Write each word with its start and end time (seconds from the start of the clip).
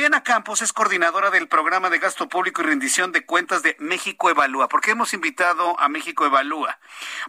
Mariana 0.00 0.22
Campos 0.22 0.62
es 0.62 0.72
coordinadora 0.72 1.28
del 1.28 1.46
programa 1.46 1.90
de 1.90 1.98
gasto 1.98 2.26
público 2.26 2.62
y 2.62 2.64
rendición 2.64 3.12
de 3.12 3.26
cuentas 3.26 3.62
de 3.62 3.76
México 3.80 4.30
Evalúa. 4.30 4.66
¿Por 4.66 4.80
qué 4.80 4.92
hemos 4.92 5.12
invitado 5.12 5.78
a 5.78 5.90
México 5.90 6.24
Evalúa? 6.24 6.78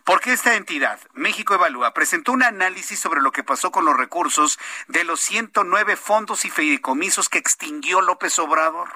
Porque 0.06 0.32
esta 0.32 0.56
entidad, 0.56 0.98
México 1.12 1.54
Evalúa, 1.54 1.94
presentó 1.94 2.32
un 2.32 2.44
análisis 2.44 2.98
sobre 2.98 3.20
lo 3.20 3.34
que 3.34 3.44
pasó 3.44 3.74
con 3.74 3.84
los 3.84 3.98
recursos 3.98 4.58
de 4.88 5.04
los 5.04 5.20
109 5.20 5.98
fondos 5.98 6.46
y 6.46 6.50
fideicomisos 6.50 7.28
que 7.28 7.40
extinguió 7.40 8.00
López 8.00 8.40
Obrador. 8.40 8.88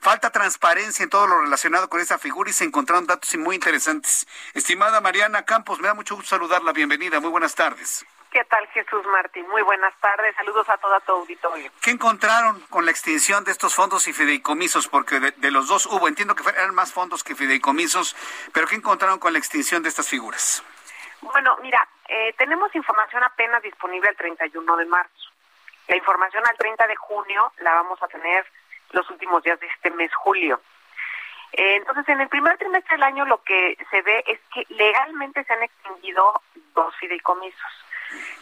Falta 0.00 0.30
transparencia 0.30 1.02
en 1.02 1.10
todo 1.10 1.26
lo 1.26 1.40
relacionado 1.40 1.88
con 1.88 2.00
esa 2.00 2.20
figura 2.20 2.50
y 2.50 2.52
se 2.52 2.62
encontraron 2.62 3.08
datos 3.08 3.34
muy 3.34 3.56
interesantes. 3.56 4.28
Estimada 4.54 5.00
Mariana 5.00 5.44
Campos, 5.44 5.80
me 5.80 5.88
da 5.88 5.94
mucho 5.94 6.14
gusto 6.14 6.30
saludarla. 6.30 6.72
Bienvenida. 6.72 7.18
Muy 7.18 7.30
buenas 7.30 7.56
tardes. 7.56 8.06
¿Qué 8.36 8.44
tal, 8.44 8.66
Jesús 8.66 9.02
Martín? 9.06 9.48
Muy 9.48 9.62
buenas 9.62 9.98
tardes. 9.98 10.36
Saludos 10.36 10.68
a 10.68 10.76
toda 10.76 11.00
tu 11.00 11.12
auditorio. 11.12 11.70
¿Qué 11.80 11.90
encontraron 11.90 12.60
con 12.68 12.84
la 12.84 12.90
extinción 12.90 13.42
de 13.44 13.50
estos 13.50 13.74
fondos 13.74 14.06
y 14.08 14.12
fideicomisos? 14.12 14.88
Porque 14.88 15.20
de, 15.20 15.50
los 15.50 15.68
dos 15.68 15.86
hubo, 15.86 16.06
entiendo 16.06 16.34
que 16.34 16.46
eran 16.50 16.74
más 16.74 16.92
fondos 16.92 17.24
que 17.24 17.34
fideicomisos, 17.34 18.14
pero 18.52 18.66
¿qué 18.66 18.74
encontraron 18.74 19.18
con 19.18 19.32
la 19.32 19.38
extinción 19.38 19.82
de 19.82 19.88
estas 19.88 20.06
figuras? 20.06 20.62
Bueno, 21.22 21.56
mira, 21.62 21.88
eh, 22.08 22.34
tenemos 22.36 22.74
información 22.74 23.24
apenas 23.24 23.62
disponible 23.62 24.10
el 24.10 24.16
31 24.16 24.76
de 24.76 24.84
marzo. 24.84 25.30
La 25.88 25.96
información 25.96 26.46
al 26.46 26.58
30 26.58 26.88
de 26.88 26.96
junio 26.96 27.54
la 27.60 27.72
vamos 27.72 28.02
a 28.02 28.08
tener 28.08 28.44
los 28.90 29.08
últimos 29.08 29.42
días 29.44 29.58
de 29.60 29.66
este 29.68 29.90
mes, 29.92 30.14
julio. 30.14 30.60
Eh, 31.52 31.76
entonces, 31.76 32.06
en 32.10 32.20
el 32.20 32.28
primer 32.28 32.58
trimestre 32.58 32.96
del 32.96 33.02
año 33.02 33.24
lo 33.24 33.42
que 33.42 33.78
se 33.90 34.02
ve 34.02 34.22
es 34.26 34.38
que 34.52 34.66
legalmente 34.74 35.42
se 35.44 35.54
han 35.54 35.62
extinguido 35.62 36.42
dos 36.74 36.94
fideicomisos. 36.96 37.85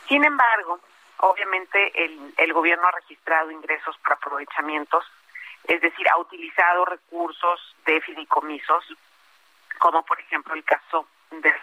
Sin 0.08 0.24
embargo, 0.24 0.80
obviamente 1.18 2.04
el, 2.04 2.34
el 2.36 2.52
gobierno 2.52 2.86
ha 2.86 2.92
registrado 2.92 3.50
ingresos 3.50 3.96
por 3.98 4.14
aprovechamientos, 4.14 5.04
es 5.64 5.80
decir, 5.80 6.08
ha 6.08 6.18
utilizado 6.18 6.84
recursos 6.84 7.74
de 7.86 8.00
fideicomisos, 8.00 8.84
como 9.78 10.04
por 10.04 10.20
ejemplo 10.20 10.54
el 10.54 10.64
caso 10.64 11.06
de 11.30 11.54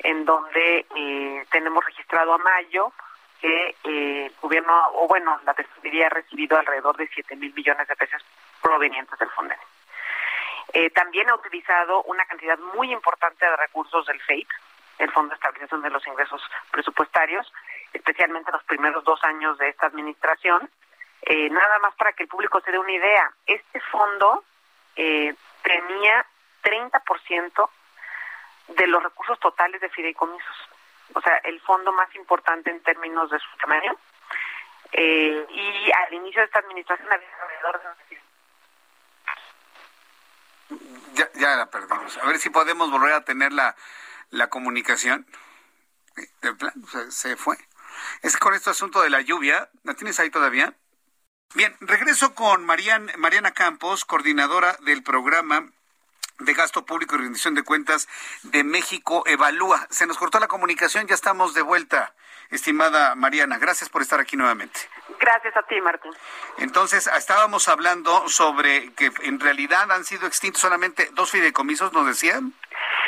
en 0.00 0.24
donde 0.24 0.86
eh, 0.94 1.46
tenemos 1.50 1.84
registrado 1.84 2.34
a 2.34 2.38
mayo 2.38 2.92
que 3.40 3.74
eh, 3.84 4.26
el 4.26 4.34
gobierno, 4.40 4.72
o 4.94 5.08
bueno, 5.08 5.40
la 5.44 5.54
tesorería 5.54 6.06
ha 6.06 6.10
recibido 6.10 6.58
alrededor 6.58 6.96
de 6.96 7.08
7 7.08 7.36
mil 7.36 7.52
millones 7.54 7.88
de 7.88 7.96
pesos 7.96 8.22
provenientes 8.62 9.18
del 9.18 9.30
FONDEN. 9.30 9.58
Eh, 10.72 10.90
también 10.90 11.28
ha 11.28 11.34
utilizado 11.34 12.02
una 12.04 12.24
cantidad 12.26 12.58
muy 12.74 12.92
importante 12.92 13.44
de 13.44 13.56
recursos 13.56 14.06
del 14.06 14.20
FEIP, 14.20 14.48
el 14.98 15.10
Fondo 15.12 15.30
de 15.30 15.34
Estabilización 15.36 15.82
de 15.82 15.90
los 15.90 16.06
Ingresos 16.06 16.42
Presupuestarios, 16.70 17.52
especialmente 17.92 18.52
los 18.52 18.64
primeros 18.64 19.04
dos 19.04 19.22
años 19.24 19.58
de 19.58 19.68
esta 19.68 19.86
administración. 19.86 20.68
Eh, 21.22 21.50
nada 21.50 21.78
más 21.80 21.94
para 21.94 22.12
que 22.12 22.22
el 22.24 22.28
público 22.28 22.60
se 22.60 22.70
dé 22.70 22.78
una 22.78 22.92
idea, 22.92 23.32
este 23.46 23.80
fondo 23.80 24.44
eh, 24.94 25.34
tenía 25.62 26.24
30% 26.62 27.70
de 28.68 28.86
los 28.86 29.02
recursos 29.02 29.38
totales 29.40 29.80
de 29.80 29.88
fideicomisos, 29.88 30.56
o 31.14 31.20
sea, 31.20 31.36
el 31.44 31.60
fondo 31.60 31.92
más 31.92 32.14
importante 32.14 32.70
en 32.70 32.82
términos 32.82 33.30
de 33.30 33.38
su 33.38 33.56
tamaño. 33.58 33.96
Eh, 34.92 35.46
y 35.50 35.90
al 35.92 36.14
inicio 36.14 36.40
de 36.40 36.46
esta 36.46 36.60
administración 36.60 37.12
había 37.12 37.28
alrededor 37.42 37.82
de 37.82 37.88
ya, 41.14 41.30
ya 41.34 41.56
la 41.56 41.66
perdimos. 41.66 42.16
A 42.18 42.26
ver 42.26 42.38
si 42.38 42.50
podemos 42.50 42.90
volver 42.90 43.12
a 43.12 43.24
tener 43.24 43.52
la, 44.30 44.48
comunicación. 44.48 45.26
De 46.42 46.54
plan, 46.54 46.72
se 47.10 47.36
fue. 47.36 47.56
Es 48.22 48.36
con 48.36 48.54
este 48.54 48.70
asunto 48.70 49.02
de 49.02 49.10
la 49.10 49.20
lluvia, 49.20 49.70
¿la 49.84 49.94
tienes 49.94 50.18
ahí 50.20 50.30
todavía? 50.30 50.74
Bien, 51.54 51.74
regreso 51.80 52.34
con 52.34 52.64
Marian, 52.64 53.10
Mariana 53.18 53.52
Campos, 53.52 54.04
coordinadora 54.04 54.76
del 54.82 55.02
programa 55.02 55.70
de 56.38 56.54
gasto 56.54 56.84
público 56.84 57.14
y 57.14 57.18
rendición 57.18 57.54
de 57.54 57.62
cuentas 57.62 58.08
de 58.42 58.62
México 58.64 59.22
Evalúa. 59.26 59.86
Se 59.90 60.06
nos 60.06 60.18
cortó 60.18 60.38
la 60.38 60.48
comunicación, 60.48 61.06
ya 61.06 61.14
estamos 61.14 61.54
de 61.54 61.62
vuelta, 61.62 62.14
estimada 62.50 63.14
Mariana. 63.14 63.58
Gracias 63.58 63.88
por 63.88 64.02
estar 64.02 64.20
aquí 64.20 64.36
nuevamente. 64.36 64.80
Gracias 65.18 65.56
a 65.56 65.62
ti, 65.62 65.80
Martín. 65.80 66.12
Entonces, 66.58 67.06
estábamos 67.06 67.68
hablando 67.68 68.28
sobre 68.28 68.92
que 68.92 69.10
en 69.22 69.40
realidad 69.40 69.90
han 69.90 70.04
sido 70.04 70.26
extintos 70.26 70.60
solamente 70.60 71.08
dos 71.12 71.30
fideicomisos, 71.30 71.92
nos 71.92 72.06
decían. 72.06 72.52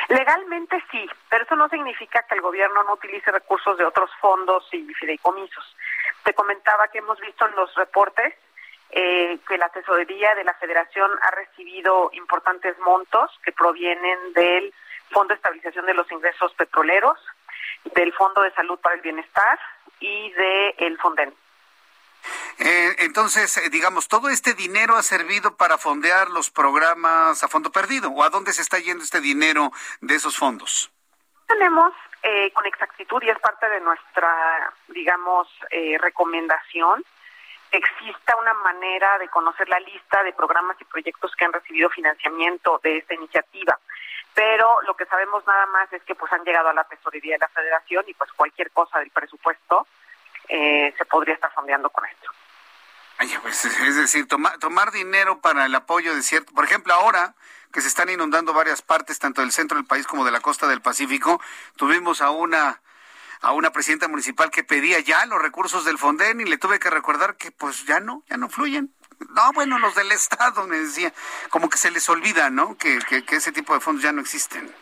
Legalmente 0.09 0.83
sí, 0.91 1.07
pero 1.29 1.45
eso 1.45 1.55
no 1.55 1.69
significa 1.69 2.23
que 2.23 2.35
el 2.35 2.41
gobierno 2.41 2.83
no 2.85 2.95
utilice 2.95 3.31
recursos 3.31 3.77
de 3.77 3.85
otros 3.85 4.11
fondos 4.21 4.67
y 4.73 4.83
fideicomisos. 4.95 5.77
Te 6.25 6.33
comentaba 6.33 6.89
que 6.89 6.99
hemos 6.99 7.21
visto 7.21 7.47
en 7.47 7.55
los 7.55 7.75
reportes 7.75 8.35
eh, 8.91 9.39
que 9.47 9.59
la 9.59 9.69
tesorería 9.69 10.35
de 10.35 10.45
la 10.45 10.55
Federación 10.55 11.11
ha 11.21 11.31
recibido 11.33 12.11
importantes 12.15 12.79
montos 12.79 13.31
que 13.45 13.53
provienen 13.53 14.33
del 14.33 14.73
Fondo 15.11 15.29
de 15.29 15.35
Estabilización 15.35 15.85
de 15.85 15.95
los 15.95 16.11
Ingresos 16.11 16.55
Petroleros, 16.55 17.19
del 17.95 18.13
Fondo 18.15 18.43
de 18.43 18.53
Salud 18.53 18.79
para 18.81 18.95
el 18.95 19.03
Bienestar 19.03 19.59
y 20.01 20.33
del 20.33 20.75
el 20.79 20.99
Fonden. 20.99 21.35
Eh, 22.59 22.97
entonces, 22.99 23.57
eh, 23.57 23.71
digamos, 23.71 24.09
todo 24.09 24.29
este 24.29 24.55
dinero 24.55 24.97
ha 24.97 25.03
servido 25.03 25.57
para 25.57 25.79
fondear 25.79 26.29
los 26.31 26.51
programas 26.51 27.43
a 27.45 27.49
fondo 27.49 27.71
perdido. 27.71 28.11
¿O 28.11 28.25
a 28.25 28.31
dónde 28.31 28.53
se 28.53 28.63
está 28.63 28.79
yendo 28.79 29.05
este 29.05 29.21
dinero 29.21 29.71
de 30.01 30.17
esos 30.17 30.37
fondos? 30.37 30.91
Tenemos 31.47 31.93
eh, 32.23 32.51
con 32.53 32.67
exactitud 32.67 33.23
y 33.23 33.31
es 33.31 33.39
parte 33.39 33.69
de 33.69 33.81
nuestra, 33.81 34.73
digamos, 34.89 35.49
recomendación 36.01 37.05
exista 37.71 38.35
una 38.37 38.55
manera 38.55 39.19
de 39.19 39.29
conocer 39.29 39.69
la 39.69 39.79
lista 39.81 40.23
de 40.23 40.33
programas 40.33 40.81
y 40.81 40.85
proyectos 40.85 41.37
que 41.37 41.45
han 41.45 41.53
recibido 41.53 41.91
financiamiento 41.91 42.81
de 42.83 42.97
esta 42.97 43.13
iniciativa. 43.13 43.79
Pero 44.35 44.81
lo 44.87 44.97
que 44.97 45.05
sabemos 45.05 45.47
nada 45.47 45.67
más 45.67 45.93
es 45.93 46.03
que 46.05 46.15
pues 46.15 46.33
han 46.33 46.45
llegado 46.45 46.71
a 46.71 46.73
la 46.73 46.85
tesorería 46.85 47.35
de 47.35 47.41
la 47.41 47.49
Federación 47.49 48.05
y 48.09 48.15
pues 48.15 48.33
cualquier 48.33 48.71
cosa 48.71 49.01
del 49.01 49.11
presupuesto 49.11 49.87
se 50.49 51.05
podría 51.11 51.35
estar 51.35 51.53
fondeando 51.53 51.91
con 51.91 52.07
esto. 52.07 52.31
Pues, 53.43 53.65
es 53.65 53.97
decir, 53.97 54.29
tomar 54.29 54.93
dinero 54.93 55.41
para 55.41 55.67
el 55.67 55.75
apoyo 55.75 56.15
de 56.15 56.23
cierto, 56.23 56.53
por 56.55 56.65
ejemplo, 56.65 56.95
ahora 56.95 57.34
que 57.73 57.81
se 57.81 57.89
están 57.89 58.09
inundando 58.09 58.53
varias 58.53 58.83
partes, 58.83 59.19
tanto 59.19 59.41
del 59.41 59.53
centro 59.53 59.77
del 59.77 59.87
país 59.87 60.06
como 60.06 60.25
de 60.25 60.31
la 60.31 60.41
costa 60.41 60.69
del 60.69 60.81
Pacífico, 60.81 61.41
tuvimos 61.77 62.23
a 62.23 62.31
una 62.31 62.81
a 63.41 63.53
una 63.53 63.71
presidenta 63.71 64.09
municipal 64.09 64.51
que 64.51 64.65
pedía 64.65 64.99
ya 65.01 65.25
los 65.27 65.41
recursos 65.41 65.84
del 65.84 65.97
Fonden 65.97 66.41
y 66.41 66.45
le 66.45 66.59
tuve 66.59 66.78
que 66.78 66.91
recordar 66.91 67.37
que 67.37 67.53
pues 67.53 67.87
ya 67.87 68.01
no, 68.01 68.23
ya 68.28 68.37
no 68.37 68.49
fluyen. 68.49 68.93
No, 69.31 69.53
bueno, 69.53 69.78
los 69.78 69.95
del 69.95 70.12
Estado, 70.12 70.67
me 70.67 70.78
decía, 70.78 71.12
como 71.51 71.69
que 71.69 71.78
se 71.78 71.91
les 71.91 72.09
olvida, 72.09 72.51
¿no? 72.51 72.77
Que, 72.77 72.99
que, 73.09 73.25
que 73.25 73.37
ese 73.37 73.53
tipo 73.53 73.75
de 73.75 73.81
fondos 73.81 74.03
ya 74.03 74.12
no 74.12 74.21
existen. 74.21 74.73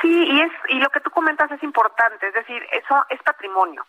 Sí, 0.00 0.08
y, 0.08 0.40
es, 0.40 0.52
y 0.68 0.78
lo 0.78 0.88
que 0.90 1.00
tú 1.00 1.10
comentas 1.10 1.50
es 1.50 1.62
importante, 1.62 2.28
es 2.28 2.34
decir, 2.34 2.62
eso 2.72 3.04
es 3.10 3.22
patrimonio, 3.22 3.86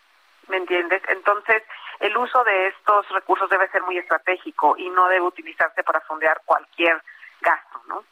¿me 0.47 0.57
entiendes? 0.57 1.01
Entonces, 1.07 1.63
el 1.99 2.15
uso 2.17 2.43
de 2.43 2.67
estos 2.67 3.07
recursos 3.09 3.49
debe 3.49 3.69
ser 3.69 3.83
muy 3.83 3.97
estratégico 3.97 4.75
y 4.77 4.89
no 4.89 5.07
debe 5.07 5.25
utilizarse 5.25 5.83
para 5.83 6.01
fondear 6.01 6.41
cualquier 6.45 7.01
gasto, 7.41 7.81
¿no? 7.87 8.03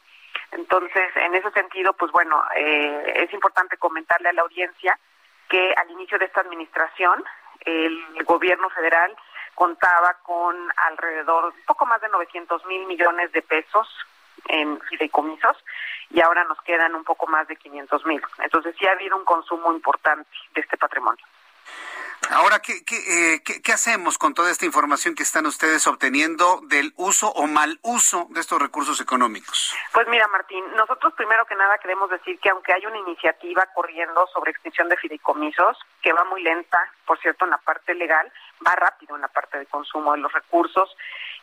Entonces, 0.52 1.16
en 1.16 1.36
ese 1.36 1.52
sentido, 1.52 1.94
pues 1.94 2.12
bueno, 2.12 2.42
eh, 2.56 3.24
es 3.24 3.34
importante 3.34 3.78
comentarle 3.78 4.30
a 4.30 4.34
la 4.34 4.42
audiencia 4.42 4.98
que 5.50 5.74
al 5.76 5.90
inicio 5.92 6.18
de 6.18 6.26
esta 6.26 6.42
administración, 6.42 7.24
el 7.62 8.24
gobierno 8.24 8.70
federal 8.70 9.16
contaba 9.56 10.16
con 10.24 10.56
alrededor, 10.78 11.46
un 11.46 11.66
poco 11.66 11.86
más 11.86 12.00
de 12.02 12.10
900 12.10 12.66
mil 12.66 12.86
millones 12.86 13.32
de 13.32 13.42
pesos 13.42 13.88
en 14.48 14.80
fideicomisos 14.82 15.58
y 16.10 16.22
ahora 16.22 16.44
nos 16.44 16.62
quedan 16.62 16.96
un 16.96 17.04
poco 17.04 17.28
más 17.28 17.48
de 17.48 17.56
500 17.56 18.06
mil. 18.06 18.22
Entonces 18.40 18.76
sí 18.78 18.88
ha 18.88 18.92
habido 18.92 19.18
un 19.18 19.26
consumo 19.26 19.74
importante 19.74 20.30
de 20.54 20.62
este 20.62 20.78
patrimonio. 20.78 21.26
Ahora, 22.30 22.60
¿qué, 22.60 22.74
eh, 22.74 23.42
qué, 23.44 23.62
qué, 23.62 23.72
hacemos 23.72 24.18
con 24.18 24.34
toda 24.34 24.52
esta 24.52 24.66
información 24.66 25.16
que 25.16 25.24
están 25.24 25.46
ustedes 25.46 25.88
obteniendo 25.88 26.60
del 26.64 26.94
uso 26.98 27.30
o 27.30 27.48
mal 27.48 27.80
uso 27.84 28.28
de 28.32 28.42
estos 28.42 28.62
recursos 28.62 29.00
económicos? 29.00 29.76
Pues 29.94 30.08
mira, 30.08 30.28
Martín, 30.28 30.64
nosotros 30.76 31.14
primero 31.14 31.46
que 31.46 31.56
nada 31.56 31.78
queremos 31.78 32.10
decir 32.10 32.38
que 32.40 32.50
aunque 32.50 32.74
hay 32.74 32.86
una 32.86 32.98
iniciativa 32.98 33.66
corriendo 33.74 34.28
sobre 34.28 34.52
extinción 34.52 34.90
de 34.90 34.98
fideicomisos, 34.98 35.78
que 36.02 36.12
va 36.12 36.26
muy 36.26 36.44
lenta, 36.44 36.80
por 37.06 37.18
cierto, 37.20 37.46
en 37.46 37.52
la 37.52 37.60
parte 37.60 37.94
legal, 37.96 38.32
va 38.66 38.76
rápido 38.76 39.16
en 39.16 39.22
la 39.22 39.30
parte 39.30 39.58
de 39.58 39.66
consumo 39.66 40.12
de 40.12 40.20
los 40.20 40.34
recursos, 40.34 40.96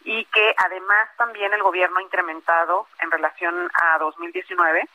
y 0.05 0.25
que 0.27 0.55
además 0.59 1.09
también 1.17 1.55
el 1.55 1.63
gobierno 1.63 1.99
ha 1.99 2.03
incrementado 2.03 2.87
en 3.01 3.11
relación 3.11 3.71
a 3.83 3.99
2019, 3.99 4.87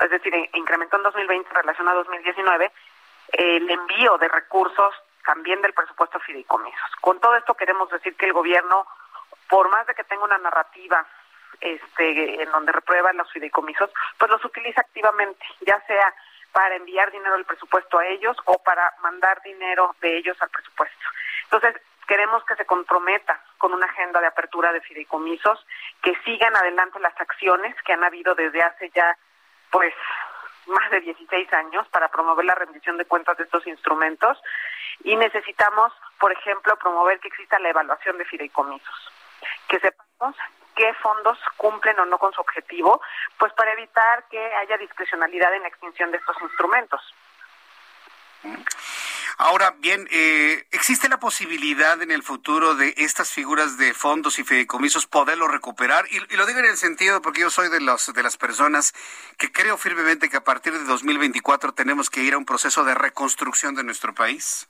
es 0.00 0.10
decir, 0.10 0.32
incrementó 0.54 0.96
en 0.96 1.02
2020 1.02 1.48
en 1.48 1.54
relación 1.54 1.88
a 1.88 1.94
2019, 1.94 2.70
el 3.32 3.70
envío 3.70 4.18
de 4.18 4.28
recursos 4.28 4.94
también 5.24 5.60
del 5.60 5.74
presupuesto 5.74 6.18
fideicomisos. 6.20 6.90
Con 7.00 7.20
todo 7.20 7.36
esto 7.36 7.54
queremos 7.54 7.90
decir 7.90 8.16
que 8.16 8.26
el 8.26 8.32
gobierno, 8.32 8.86
por 9.48 9.68
más 9.70 9.86
de 9.86 9.94
que 9.94 10.04
tenga 10.04 10.24
una 10.24 10.38
narrativa 10.38 11.06
este, 11.60 12.42
en 12.42 12.50
donde 12.50 12.72
reprueba 12.72 13.12
los 13.12 13.30
fideicomisos, 13.32 13.90
pues 14.16 14.30
los 14.30 14.44
utiliza 14.44 14.80
activamente, 14.80 15.44
ya 15.60 15.80
sea 15.86 16.14
para 16.52 16.76
enviar 16.76 17.10
dinero 17.10 17.34
del 17.34 17.44
presupuesto 17.44 17.98
a 17.98 18.06
ellos 18.06 18.36
o 18.46 18.62
para 18.62 18.94
mandar 19.02 19.42
dinero 19.42 19.94
de 20.00 20.16
ellos 20.16 20.36
al 20.40 20.48
presupuesto. 20.48 21.04
Entonces, 21.44 21.76
queremos 22.06 22.42
que 22.44 22.56
se 22.56 22.64
comprometa 22.64 23.40
con 23.58 23.74
una 23.74 23.86
agenda 23.86 24.20
de 24.20 24.28
apertura 24.28 24.72
de 24.72 24.80
fideicomisos, 24.80 25.64
que 26.02 26.16
sigan 26.24 26.56
adelante 26.56 26.98
las 27.00 27.18
acciones 27.20 27.76
que 27.82 27.92
han 27.92 28.02
habido 28.02 28.34
desde 28.34 28.62
hace 28.62 28.90
ya, 28.90 29.16
pues, 29.70 29.94
más 30.68 30.90
de 30.90 31.00
16 31.00 31.52
años 31.52 31.86
para 31.88 32.08
promover 32.08 32.44
la 32.44 32.54
rendición 32.54 32.96
de 32.96 33.04
cuentas 33.04 33.36
de 33.36 33.44
estos 33.44 33.66
instrumentos 33.66 34.38
y 35.04 35.16
necesitamos, 35.16 35.92
por 36.18 36.32
ejemplo, 36.32 36.76
promover 36.76 37.20
que 37.20 37.28
exista 37.28 37.58
la 37.58 37.70
evaluación 37.70 38.18
de 38.18 38.24
fideicomisos, 38.24 39.12
que 39.68 39.80
sepamos 39.80 40.36
qué 40.74 40.92
fondos 40.94 41.38
cumplen 41.56 41.98
o 41.98 42.06
no 42.06 42.18
con 42.18 42.32
su 42.32 42.40
objetivo, 42.40 43.00
pues 43.36 43.52
para 43.54 43.72
evitar 43.72 44.24
que 44.30 44.38
haya 44.54 44.76
discrecionalidad 44.78 45.52
en 45.54 45.62
la 45.62 45.68
extinción 45.68 46.10
de 46.10 46.18
estos 46.18 46.36
instrumentos. 46.40 47.14
Ahora 49.40 49.76
bien, 49.78 50.08
eh, 50.10 50.66
¿existe 50.72 51.08
la 51.08 51.20
posibilidad 51.20 52.02
en 52.02 52.10
el 52.10 52.24
futuro 52.24 52.74
de 52.74 52.92
estas 52.96 53.32
figuras 53.32 53.78
de 53.78 53.94
fondos 53.94 54.40
y 54.40 54.44
fideicomisos 54.44 55.06
poderlo 55.06 55.46
recuperar? 55.46 56.06
Y, 56.10 56.18
lo 56.34 56.44
digo 56.44 56.58
en 56.58 56.64
el 56.64 56.76
sentido 56.76 57.22
porque 57.22 57.42
yo 57.42 57.50
soy 57.50 57.68
de, 57.68 57.80
los, 57.80 58.12
de 58.12 58.22
las 58.24 58.36
personas 58.36 58.92
que 59.38 59.52
creo 59.52 59.76
firmemente 59.76 60.28
que 60.28 60.38
a 60.38 60.42
partir 60.42 60.72
de 60.72 60.82
2024 60.82 61.72
tenemos 61.72 62.10
que 62.10 62.20
ir 62.22 62.34
a 62.34 62.38
un 62.38 62.44
proceso 62.44 62.82
de 62.82 62.96
reconstrucción 62.96 63.76
de 63.76 63.84
nuestro 63.84 64.12
país. 64.12 64.68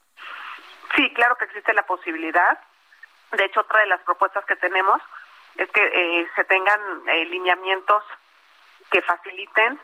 Sí, 0.94 1.14
claro 1.14 1.36
que 1.36 1.46
existe 1.46 1.72
la 1.72 1.86
posibilidad. 1.86 2.58
De 3.32 3.46
hecho, 3.46 3.60
otra 3.60 3.80
de 3.80 3.86
las 3.86 4.02
propuestas 4.02 4.44
que 4.44 4.56
tenemos 4.56 5.00
es 5.56 5.70
que 5.70 5.80
eh, 5.82 6.28
se 6.36 6.44
tengan 6.44 6.78
eh, 7.08 7.24
lineamientos 7.24 8.04
que 8.90 9.00
faciliten 9.00 9.80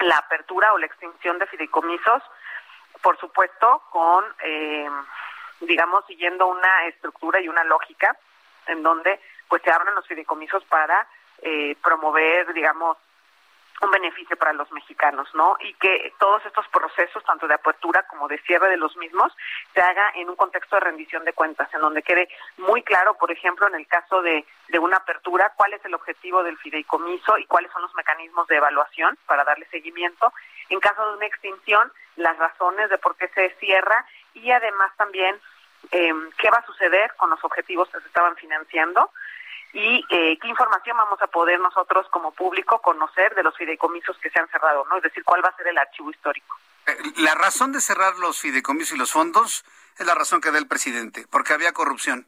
la 0.00 0.16
apertura 0.16 0.72
o 0.72 0.78
la 0.78 0.86
extinción 0.86 1.38
de 1.38 1.46
fideicomisos 1.46 2.20
por 3.02 3.18
supuesto, 3.18 3.82
con, 3.90 4.24
eh, 4.42 4.88
digamos, 5.60 6.04
siguiendo 6.06 6.46
una 6.46 6.86
estructura 6.86 7.40
y 7.40 7.48
una 7.48 7.64
lógica 7.64 8.16
en 8.66 8.82
donde 8.82 9.20
pues 9.48 9.62
se 9.62 9.70
abran 9.70 9.94
los 9.94 10.06
fideicomisos 10.06 10.64
para 10.64 11.06
eh, 11.42 11.76
promover, 11.82 12.52
digamos, 12.54 12.96
un 13.82 13.90
beneficio 13.90 14.36
para 14.36 14.52
los 14.52 14.70
mexicanos, 14.70 15.28
¿no? 15.34 15.56
Y 15.60 15.74
que 15.74 16.14
todos 16.18 16.44
estos 16.46 16.66
procesos, 16.68 17.24
tanto 17.24 17.48
de 17.48 17.54
apertura 17.54 18.04
como 18.04 18.28
de 18.28 18.38
cierre 18.38 18.70
de 18.70 18.76
los 18.76 18.96
mismos, 18.96 19.32
se 19.74 19.80
haga 19.80 20.12
en 20.14 20.30
un 20.30 20.36
contexto 20.36 20.76
de 20.76 20.80
rendición 20.80 21.24
de 21.24 21.32
cuentas, 21.32 21.68
en 21.74 21.80
donde 21.80 22.02
quede 22.02 22.28
muy 22.58 22.82
claro, 22.82 23.14
por 23.14 23.32
ejemplo, 23.32 23.66
en 23.66 23.74
el 23.74 23.86
caso 23.88 24.22
de, 24.22 24.46
de 24.68 24.78
una 24.78 24.98
apertura, 24.98 25.52
cuál 25.56 25.72
es 25.72 25.84
el 25.84 25.94
objetivo 25.94 26.44
del 26.44 26.58
fideicomiso 26.58 27.38
y 27.38 27.46
cuáles 27.46 27.72
son 27.72 27.82
los 27.82 27.94
mecanismos 27.94 28.46
de 28.46 28.56
evaluación 28.56 29.18
para 29.26 29.42
darle 29.42 29.66
seguimiento. 29.66 30.32
En 30.72 30.80
caso 30.80 31.06
de 31.06 31.16
una 31.18 31.26
extinción, 31.26 31.92
las 32.16 32.36
razones 32.38 32.88
de 32.88 32.96
por 32.96 33.14
qué 33.16 33.28
se 33.28 33.54
cierra 33.60 34.06
y 34.32 34.50
además 34.50 34.90
también 34.96 35.38
eh, 35.90 36.14
qué 36.38 36.48
va 36.48 36.58
a 36.58 36.66
suceder 36.66 37.12
con 37.18 37.28
los 37.28 37.44
objetivos 37.44 37.90
que 37.90 38.00
se 38.00 38.06
estaban 38.06 38.34
financiando 38.36 39.10
y 39.74 40.02
eh, 40.08 40.38
qué 40.40 40.48
información 40.48 40.96
vamos 40.96 41.20
a 41.20 41.26
poder 41.26 41.60
nosotros 41.60 42.06
como 42.08 42.32
público 42.32 42.80
conocer 42.80 43.34
de 43.34 43.42
los 43.42 43.54
fideicomisos 43.54 44.16
que 44.16 44.30
se 44.30 44.40
han 44.40 44.48
cerrado, 44.48 44.86
¿no? 44.88 44.96
Es 44.96 45.02
decir, 45.02 45.22
cuál 45.24 45.44
va 45.44 45.50
a 45.50 45.56
ser 45.56 45.68
el 45.68 45.76
archivo 45.76 46.10
histórico. 46.10 46.56
Eh, 46.86 46.96
la 47.16 47.34
razón 47.34 47.72
de 47.72 47.82
cerrar 47.82 48.16
los 48.16 48.40
fideicomisos 48.40 48.94
y 48.94 48.98
los 48.98 49.12
fondos 49.12 49.66
es 49.98 50.06
la 50.06 50.14
razón 50.14 50.40
que 50.40 50.52
da 50.52 50.58
el 50.58 50.68
presidente, 50.68 51.26
porque 51.30 51.52
había 51.52 51.74
corrupción. 51.74 52.26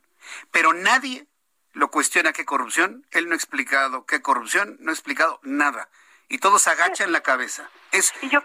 Pero 0.50 0.74
nadie 0.74 1.26
lo 1.72 1.88
cuestiona 1.88 2.34
qué 2.34 2.44
corrupción, 2.44 3.06
él 3.10 3.26
no 3.26 3.32
ha 3.32 3.36
explicado 3.36 4.04
qué 4.04 4.20
corrupción, 4.20 4.76
no 4.80 4.90
ha 4.90 4.94
explicado 4.94 5.40
nada. 5.42 5.88
Y 6.28 6.38
todos 6.38 6.66
agachan 6.66 7.12
la 7.12 7.22
cabeza. 7.22 7.68
Es, 7.92 8.12
yo, 8.22 8.40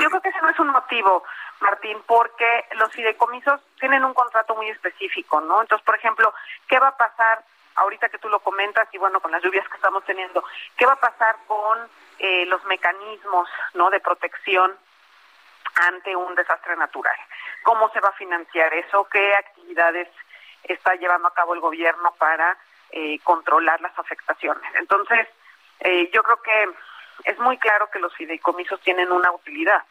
yo 0.00 0.08
creo 0.08 0.20
que 0.20 0.28
ese 0.28 0.40
no 0.40 0.50
es 0.50 0.58
un 0.58 0.68
motivo, 0.68 1.24
Martín, 1.60 2.00
porque 2.06 2.64
los 2.76 2.92
fideicomisos 2.92 3.60
tienen 3.78 4.04
un 4.04 4.14
contrato 4.14 4.54
muy 4.54 4.68
específico, 4.68 5.40
¿no? 5.40 5.60
Entonces, 5.60 5.84
por 5.84 5.96
ejemplo, 5.96 6.32
¿qué 6.68 6.78
va 6.78 6.88
a 6.88 6.96
pasar 6.96 7.44
ahorita 7.76 8.08
que 8.08 8.18
tú 8.18 8.28
lo 8.28 8.40
comentas 8.40 8.88
y 8.92 8.98
bueno, 8.98 9.20
con 9.20 9.32
las 9.32 9.42
lluvias 9.42 9.68
que 9.68 9.76
estamos 9.76 10.04
teniendo, 10.04 10.44
¿qué 10.76 10.86
va 10.86 10.92
a 10.92 11.00
pasar 11.00 11.36
con 11.46 11.78
eh, 12.18 12.46
los 12.46 12.64
mecanismos 12.64 13.48
no 13.74 13.90
de 13.90 14.00
protección 14.00 14.76
ante 15.74 16.14
un 16.14 16.34
desastre 16.34 16.76
natural? 16.76 17.16
¿Cómo 17.62 17.90
se 17.90 18.00
va 18.00 18.10
a 18.10 18.12
financiar 18.12 18.72
eso? 18.74 19.08
¿Qué 19.10 19.34
actividades 19.34 20.08
está 20.62 20.94
llevando 20.94 21.28
a 21.28 21.34
cabo 21.34 21.54
el 21.54 21.60
gobierno 21.60 22.14
para 22.18 22.56
eh, 22.90 23.18
controlar 23.24 23.80
las 23.80 23.98
afectaciones? 23.98 24.70
Entonces, 24.74 25.26
eh, 25.80 26.10
yo 26.12 26.22
creo 26.22 26.40
que 26.42 26.70
es 27.24 27.38
muy 27.38 27.58
claro 27.58 27.88
que 27.90 27.98
los 27.98 28.14
fideicomisos 28.14 28.80
tienen 28.80 29.12
una 29.12 29.30
utilidad 29.32 29.82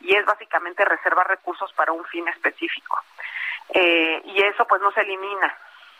y 0.00 0.14
es 0.14 0.24
básicamente 0.24 0.84
reservar 0.84 1.28
recursos 1.28 1.72
para 1.74 1.92
un 1.92 2.04
fin 2.06 2.26
específico. 2.28 2.98
y 3.74 4.42
eso 4.42 4.66
pues 4.66 4.82
no 4.82 4.90
se 4.92 5.00
elimina, 5.00 5.56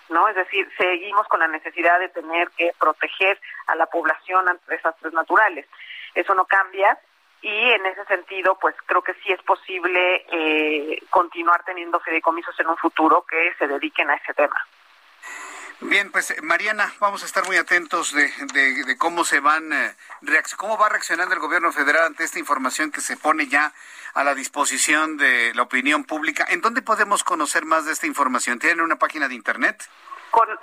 ¿no? 0.08 0.28
Es 0.28 0.34
decir, 0.34 0.68
seguimos 0.76 1.26
con 1.28 1.40
la 1.40 1.48
necesidad 1.48 1.98
de 2.00 2.08
tener 2.08 2.50
que 2.50 2.72
proteger 2.78 3.40
a 3.66 3.74
la 3.76 3.86
población 3.86 4.48
ante 4.48 4.74
desastres 4.74 5.12
naturales. 5.12 5.66
Eso 6.14 6.34
no 6.34 6.44
cambia 6.44 6.98
y 7.42 7.70
en 7.70 7.84
ese 7.86 8.04
sentido, 8.04 8.56
pues 8.60 8.74
creo 8.86 9.02
que 9.02 9.14
sí 9.14 9.32
es 9.32 9.42
posible 9.42 10.24
eh, 10.30 11.02
continuar 11.10 11.64
teniendo 11.64 11.98
fideicomisos 12.00 12.58
en 12.60 12.68
un 12.68 12.76
futuro 12.76 13.24
que 13.28 13.52
se 13.58 13.66
dediquen 13.66 14.10
a 14.10 14.14
ese 14.14 14.32
tema. 14.32 14.56
Bien, 15.84 16.10
pues 16.10 16.34
Mariana, 16.42 16.92
vamos 17.00 17.22
a 17.22 17.26
estar 17.26 17.44
muy 17.44 17.56
atentos 17.56 18.12
de, 18.14 18.30
de, 18.52 18.96
cómo 18.98 19.24
se 19.24 19.40
van, 19.40 19.72
eh, 19.72 19.94
cómo 20.56 20.78
va 20.78 20.88
reaccionando 20.88 21.34
el 21.34 21.40
gobierno 21.40 21.72
federal 21.72 22.04
ante 22.04 22.24
esta 22.24 22.38
información 22.38 22.90
que 22.90 23.00
se 23.00 23.16
pone 23.16 23.46
ya 23.48 23.72
a 24.14 24.24
la 24.24 24.34
disposición 24.34 25.16
de 25.16 25.52
la 25.54 25.62
opinión 25.62 26.04
pública. 26.04 26.46
¿En 26.48 26.60
dónde 26.60 26.82
podemos 26.82 27.24
conocer 27.24 27.64
más 27.64 27.84
de 27.84 27.92
esta 27.92 28.06
información? 28.06 28.58
¿Tienen 28.58 28.80
una 28.80 28.96
página 28.96 29.28
de 29.28 29.34
internet? 29.34 29.88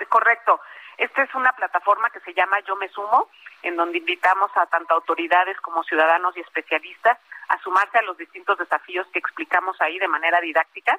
correcto. 0.08 0.60
Esta 0.96 1.22
es 1.22 1.34
una 1.34 1.52
plataforma 1.52 2.10
que 2.10 2.20
se 2.20 2.34
llama 2.34 2.60
Yo 2.60 2.76
Me 2.76 2.88
Sumo, 2.88 3.30
en 3.62 3.76
donde 3.76 3.98
invitamos 3.98 4.50
a 4.56 4.66
tanto 4.66 4.94
autoridades 4.94 5.58
como 5.60 5.84
ciudadanos 5.84 6.36
y 6.36 6.40
especialistas 6.40 7.18
a 7.48 7.58
sumarse 7.62 7.98
a 7.98 8.02
los 8.02 8.16
distintos 8.16 8.58
desafíos 8.58 9.06
que 9.12 9.18
explicamos 9.18 9.80
ahí 9.80 9.98
de 9.98 10.08
manera 10.08 10.40
didáctica. 10.40 10.98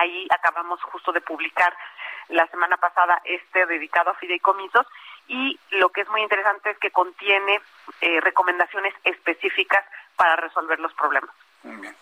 Ahí 0.00 0.26
acabamos 0.30 0.82
justo 0.82 1.12
de 1.12 1.20
publicar 1.20 1.76
la 2.28 2.46
semana 2.48 2.76
pasada 2.76 3.20
este 3.24 3.66
dedicado 3.66 4.10
a 4.10 4.14
fideicomisos 4.14 4.86
y 5.28 5.58
lo 5.70 5.90
que 5.90 6.02
es 6.02 6.08
muy 6.08 6.22
interesante 6.22 6.70
es 6.70 6.78
que 6.78 6.90
contiene 6.90 7.60
eh, 8.00 8.20
recomendaciones 8.20 8.94
específicas 9.04 9.84
para 10.16 10.36
resolver 10.36 10.78
los 10.80 10.92
problemas. 10.94 11.34
Muy 11.62 11.76
bien. 11.76 11.96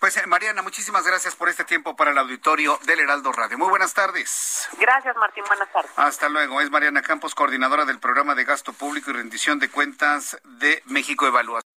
Pues 0.00 0.16
eh, 0.16 0.26
Mariana, 0.26 0.62
muchísimas 0.62 1.06
gracias 1.06 1.34
por 1.34 1.48
este 1.48 1.64
tiempo 1.64 1.96
para 1.96 2.10
el 2.10 2.18
auditorio 2.18 2.78
del 2.84 3.00
Heraldo 3.00 3.32
Radio. 3.32 3.56
Muy 3.56 3.68
buenas 3.68 3.94
tardes. 3.94 4.68
Gracias, 4.78 5.16
Martín. 5.16 5.44
Buenas 5.48 5.70
tardes. 5.72 5.90
Hasta 5.96 6.28
luego. 6.28 6.60
Es 6.60 6.70
Mariana 6.70 7.02
Campos, 7.02 7.34
coordinadora 7.34 7.84
del 7.84 7.98
programa 7.98 8.34
de 8.34 8.44
gasto 8.44 8.72
público 8.72 9.10
y 9.10 9.14
rendición 9.14 9.58
de 9.58 9.70
cuentas 9.70 10.38
de 10.44 10.82
México 10.86 11.26
Evaluación. 11.26 11.77